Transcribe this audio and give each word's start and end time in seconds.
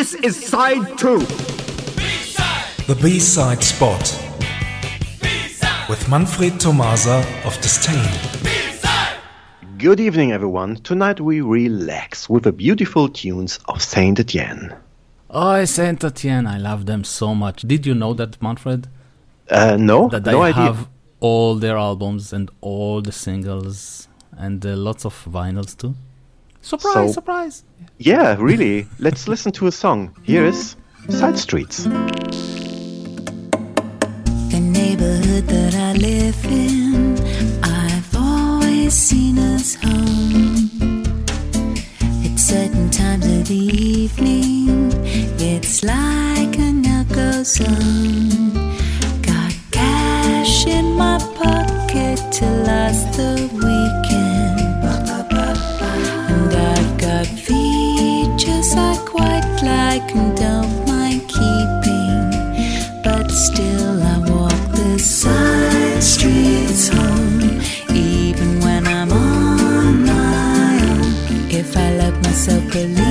This 0.00 0.14
is 0.14 0.46
side 0.46 0.96
two. 0.96 1.18
The 2.88 2.98
B-side 3.02 3.62
spot 3.62 4.00
with 5.90 6.08
Manfred 6.08 6.58
Tomasa 6.58 7.18
of 7.44 7.54
Disdain. 7.60 8.08
Good 9.76 10.00
evening, 10.00 10.32
everyone. 10.32 10.76
Tonight 10.76 11.20
we 11.20 11.42
relax 11.42 12.30
with 12.30 12.44
the 12.44 12.52
beautiful 12.52 13.10
tunes 13.10 13.58
of 13.66 13.82
Saint 13.82 14.18
Etienne. 14.18 14.74
Oh, 15.28 15.62
Saint 15.66 16.02
Etienne, 16.02 16.46
I 16.46 16.56
love 16.56 16.86
them 16.86 17.04
so 17.04 17.34
much. 17.34 17.60
Did 17.60 17.84
you 17.84 17.94
know 17.94 18.14
that, 18.14 18.40
Manfred? 18.40 18.88
Uh, 19.50 19.76
no, 19.78 20.08
That 20.08 20.24
no 20.24 20.40
I 20.40 20.48
idea. 20.48 20.62
have 20.62 20.88
all 21.20 21.56
their 21.56 21.76
albums 21.76 22.32
and 22.32 22.50
all 22.62 23.02
the 23.02 23.12
singles 23.12 24.08
and 24.32 24.64
uh, 24.64 24.76
lots 24.76 25.04
of 25.04 25.12
vinyls 25.26 25.76
too. 25.76 25.94
Surprise, 26.62 26.94
So- 26.94 27.12
surprise. 27.12 27.64
Yeah, 27.98 28.36
really. 28.38 28.86
Let's 28.98 29.28
listen 29.28 29.52
to 29.52 29.66
a 29.66 29.72
song. 29.72 30.14
Here 30.22 30.44
is 30.44 30.76
Side 31.08 31.38
Streets. 31.38 31.84
The 34.52 34.60
neighborhood 34.60 35.46
that 35.48 35.74
I 35.74 35.92
live 35.94 36.44
in, 36.46 37.16
I've 37.62 38.16
always 38.16 38.94
seen 38.94 39.38
as 39.38 39.74
home. 39.74 40.70
At 42.24 42.38
certain 42.38 42.90
times 42.90 43.26
of 43.26 43.48
the 43.48 43.54
evening, 43.54 44.92
it's 45.38 45.82
like 45.82 46.56
a 46.58 46.72
no-go 46.72 47.42
zone. 47.42 48.52
Got 49.22 49.52
cash 49.70 50.66
in 50.66 50.96
my 50.96 51.18
myself 72.40 72.72
believe 72.72 73.09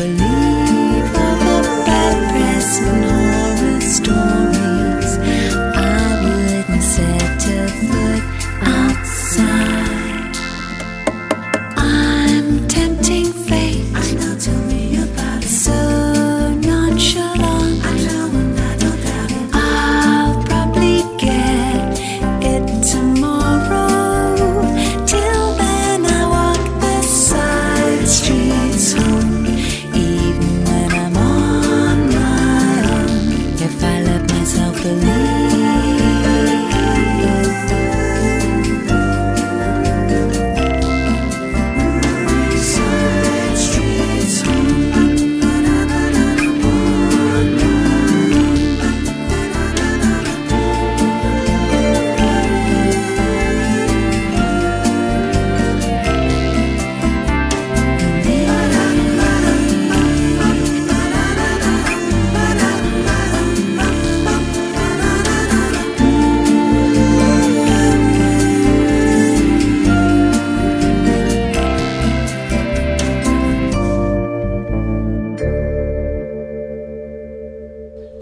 myself 0.00 0.29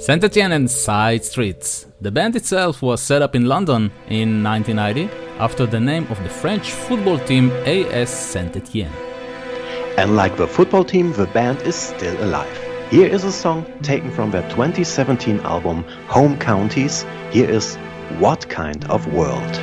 Saint 0.08 0.24
Etienne 0.24 0.52
and 0.52 0.70
Side 0.70 1.22
Streets. 1.22 1.86
The 2.00 2.10
band 2.10 2.34
itself 2.34 2.80
was 2.80 3.02
set 3.02 3.20
up 3.20 3.34
in 3.34 3.44
London 3.44 3.92
in 4.08 4.42
1990 4.42 5.10
after 5.38 5.66
the 5.66 5.78
name 5.78 6.06
of 6.10 6.16
the 6.22 6.30
French 6.30 6.72
football 6.72 7.18
team 7.18 7.50
AS 7.66 8.08
Saint 8.08 8.56
Etienne. 8.56 8.90
And 9.98 10.16
like 10.16 10.34
the 10.38 10.46
football 10.46 10.82
team, 10.82 11.12
the 11.12 11.26
band 11.26 11.60
is 11.60 11.74
still 11.74 12.16
alive. 12.24 12.58
Here 12.90 13.06
is 13.06 13.24
a 13.24 13.30
song 13.30 13.66
taken 13.82 14.10
from 14.10 14.30
their 14.30 14.48
2017 14.48 15.40
album 15.40 15.84
Home 16.06 16.38
Counties. 16.38 17.04
Here 17.30 17.50
is 17.50 17.76
What 18.18 18.48
Kind 18.48 18.86
of 18.86 19.12
World? 19.12 19.58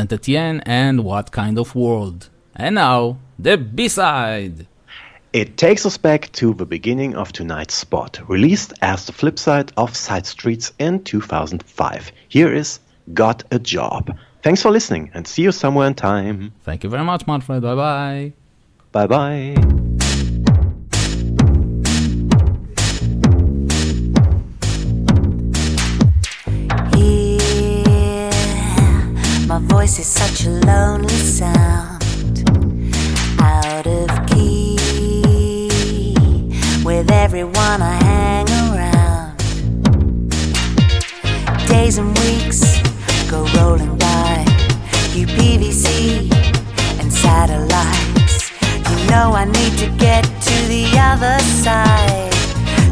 Saint 0.00 0.14
Etienne 0.14 0.62
and 0.64 1.04
What 1.04 1.30
Kind 1.30 1.58
of 1.58 1.74
World. 1.74 2.30
And 2.56 2.76
now, 2.76 3.18
the 3.38 3.58
B-side! 3.58 4.66
It 5.34 5.58
takes 5.58 5.84
us 5.84 5.98
back 5.98 6.32
to 6.32 6.54
the 6.54 6.64
beginning 6.64 7.14
of 7.16 7.32
tonight's 7.32 7.74
spot, 7.74 8.18
released 8.26 8.72
as 8.80 9.04
the 9.04 9.12
flip 9.12 9.38
side 9.38 9.72
of 9.76 9.94
Side 9.94 10.24
Streets 10.24 10.72
in 10.78 11.04
2005. 11.04 12.12
Here 12.30 12.54
is 12.54 12.80
Got 13.12 13.44
a 13.50 13.58
Job. 13.58 14.16
Thanks 14.42 14.62
for 14.62 14.70
listening 14.70 15.10
and 15.12 15.28
see 15.28 15.42
you 15.42 15.52
somewhere 15.52 15.86
in 15.86 15.94
time. 15.94 16.54
Thank 16.64 16.82
you 16.82 16.88
very 16.88 17.04
much, 17.04 17.26
Manfred. 17.26 17.60
Bye 17.60 17.74
bye. 17.74 18.32
Bye 18.92 19.06
bye. 19.06 19.89
Days 41.90 41.98
and 41.98 42.18
weeks 42.20 42.60
go 43.28 43.44
rolling 43.56 43.98
by, 43.98 44.44
UPVC 45.10 46.30
and 47.00 47.12
satellites. 47.12 48.52
You 48.88 49.10
know 49.10 49.32
I 49.34 49.44
need 49.46 49.76
to 49.78 49.88
get 49.98 50.22
to 50.22 50.56
the 50.68 50.86
other 51.10 51.36
side. 51.64 52.30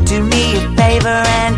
Do 0.04 0.24
me 0.24 0.56
a 0.56 0.74
favor 0.74 1.22
and 1.44 1.54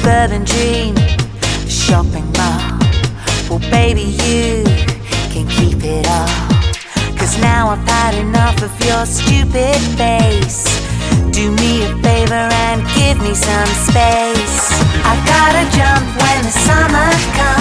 Suburban 0.00 0.44
dream, 0.44 0.94
shopping 1.66 2.30
mall. 2.38 2.78
Well, 3.50 3.58
baby, 3.70 4.02
you 4.02 4.62
can 5.32 5.46
keep 5.48 5.82
it 5.82 6.06
all. 6.06 6.28
Cause 7.18 7.36
now 7.40 7.70
I've 7.70 7.88
had 7.88 8.14
enough 8.14 8.62
of 8.62 8.72
your 8.86 9.04
stupid 9.04 9.80
face. 9.98 10.64
Do 11.32 11.50
me 11.50 11.84
a 11.84 11.96
favor 12.00 12.46
and 12.64 12.80
give 12.94 13.18
me 13.20 13.34
some 13.34 13.70
space. 13.88 14.70
I 15.04 15.14
gotta 15.26 15.64
jump 15.76 16.06
when 16.22 16.44
the 16.44 16.52
summer 16.52 17.10
comes. 17.36 17.57